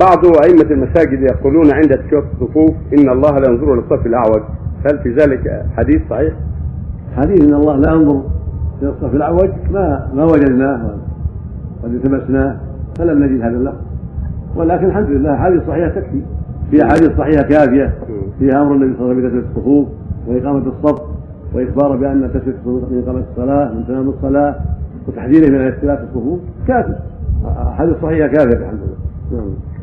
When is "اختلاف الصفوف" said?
25.68-26.40